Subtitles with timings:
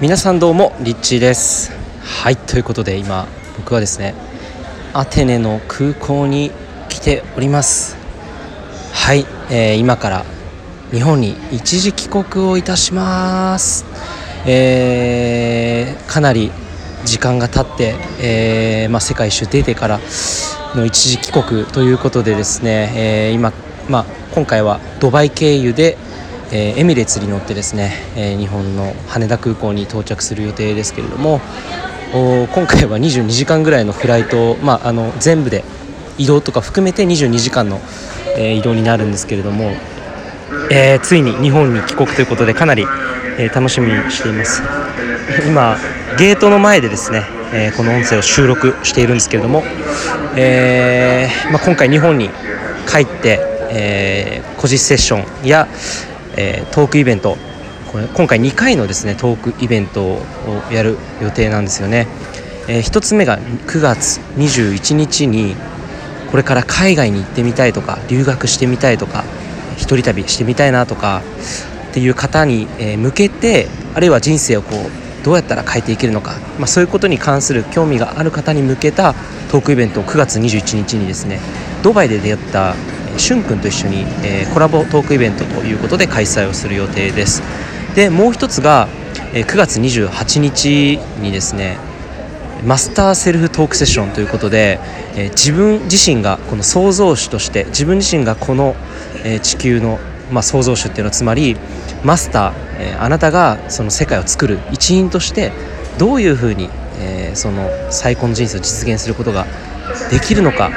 [0.00, 1.72] 皆さんどうもリッチーです。
[2.04, 3.26] はいということで今
[3.56, 4.14] 僕はですね
[4.94, 6.52] アテネの空港に
[6.88, 7.96] 来ております。
[8.92, 10.24] はい、えー、今から
[10.92, 13.86] 日本に一時帰国をいたします。
[14.46, 16.52] えー、かなり
[17.04, 20.00] 時間が経って、えーまあ、世界一周出てから
[20.76, 23.52] の一時帰国ということでですね、えー、今、
[23.88, 25.98] まあ、今回はドバイ経由で
[26.50, 31.40] えー、エミレーツに乗ってですね、えー、日本の羽田空港に到着する予定ですけれども
[32.12, 35.62] 今回は22時間ぐらいのフライト、まあ、あの全部で
[36.16, 37.80] 移動とか含めて22時間の、
[38.36, 39.72] えー、移動になるんですけれども、
[40.70, 42.86] えー、ついに日本に帰国ということでかなり、
[43.38, 44.62] えー、楽しみにしています。
[45.46, 45.76] 今
[46.18, 49.62] ゲートの前でですね、えこの音声を収録しているんですけれども、
[50.36, 52.30] えまあ、今回日本に
[52.90, 53.38] 帰って、
[53.70, 55.68] えー、個人セッションや、
[56.38, 57.36] えー、トークイベント。
[57.90, 60.22] これ今回2回のですねトークイベントを
[60.70, 62.06] やる予定なんですよね、
[62.68, 65.56] えー、1つ目が9月21日に
[66.30, 69.24] これから海外に行ってみたいとか留学してみたいとか
[69.78, 71.22] 一人旅してみたいなとか
[71.90, 72.66] っていう方に
[72.98, 79.14] 向けてあるいは人生をこうどうやったら変えていけるのか、まあ、そういうことに関する興味がある方に向けた
[79.50, 81.40] トークイベントを9月21日にですね
[81.82, 82.74] ドバイで出会った
[83.18, 87.42] しゅんくんと一緒に、えー、コラボトークイベントということで開催をする予定です。
[87.94, 88.88] でもう一つが、
[89.34, 91.78] えー、9月28日にですね
[92.64, 94.80] マスターセルフトークセッションということで、
[95.14, 98.74] えー、自分自身がこの創造主として自分自身がこの、
[99.24, 99.98] えー、地球の、
[100.32, 101.56] まあ、創造主っていうのはつまり
[102.04, 105.52] マスター、えー、あなたがその世界を作る一員として
[105.98, 106.68] どういうふうに、
[107.00, 109.46] えー、その最高の人生を実現することが
[110.10, 110.70] できるのか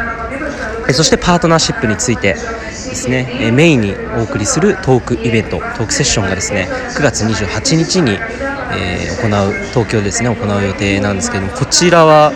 [0.93, 12.31] そしてパートナーシップについてですねメインにお送りするトークイベントトークセッションがですね9月28日に、えー、行う東京ですね行う予定なんですけどもこちらは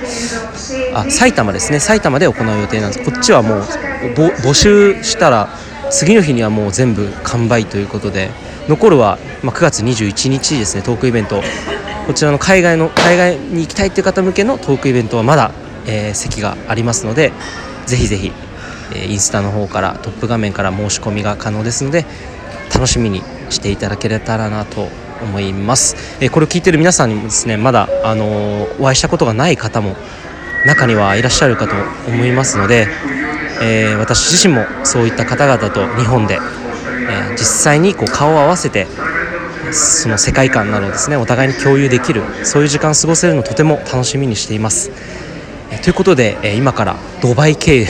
[0.94, 3.04] あ埼玉ですね埼玉で行う予定なんです。
[3.04, 3.62] こっちはもう
[4.42, 5.50] 募集したら
[5.92, 8.30] 次の日にはもう全部完売ということで
[8.68, 11.42] 残るは、まあ、9月21日ですねトークイベント。
[12.08, 15.52] こちらの海外の海外に行きたいという方向けのトークイベントはまだ、
[15.88, 17.34] えー、席がありますので
[17.88, 18.32] ぜひぜひ
[18.94, 22.06] インスタの方からトップ画面から申し込みが可能ですので
[22.74, 24.88] 楽しみにしていただけたらなと
[25.22, 29.96] 思います、えこれを聞いてる皆さんにもですねまだ、あのお会いしたことがない方も
[30.66, 31.76] 中にはいらっしゃるかと
[32.10, 32.88] 思いますので、
[33.62, 38.88] えー、私自身もそういった方々と日本で、えー、実際にこう顔を合わせて
[39.72, 44.92] その世界観などをですねお互いに共有できるそういう時間を過ごせるのをとても楽しみにしています。
[45.72, 47.88] えということで、え今からドバイ経由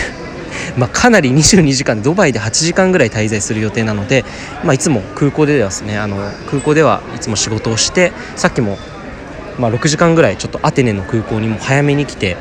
[0.78, 4.26] まあ、かなり22時間ドバイで8時間ぐらい滞在する予定なので、
[4.64, 8.78] まあ、いつも空港でですねあの空港ではいつも仕事をしてさっきも、
[9.58, 12.38] まあ、6時間ぐらいちょっとアテネの空港にも早めに来て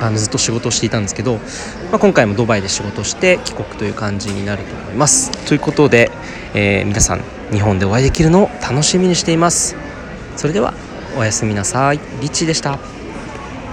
[0.00, 5.30] あのずっと仕事をしていたんですけど、まあ、今回もドバイで仕事をして帰国という感じになると思います。
[5.46, 6.10] ということで、
[6.54, 7.22] えー、皆さん
[7.52, 9.76] 日本でお会いできるのを楽しみにしています。
[10.36, 10.74] それでは
[11.16, 11.98] おやすみなさい。
[12.20, 13.03] リッチーでした。